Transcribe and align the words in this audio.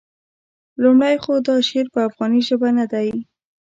لومړی 0.81 1.15
خو 1.23 1.33
دا 1.47 1.55
شعر 1.67 1.85
په 1.93 1.99
افغاني 2.07 2.41
ژبه 2.47 2.69
نه 2.77 2.85
دی. 2.93 3.09